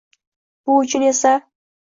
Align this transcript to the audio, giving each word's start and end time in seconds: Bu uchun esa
Bu 0.71 0.77
uchun 0.85 1.05
esa 1.11 1.35